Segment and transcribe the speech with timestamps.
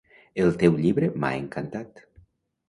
[0.43, 2.03] El teu llibre m'ha encantat.